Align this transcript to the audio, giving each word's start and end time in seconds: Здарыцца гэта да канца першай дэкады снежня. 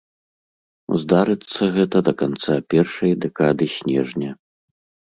Здарыцца 1.03 1.61
гэта 1.77 1.97
да 2.09 2.13
канца 2.23 2.59
першай 2.75 3.17
дэкады 3.27 3.65
снежня. 3.79 4.31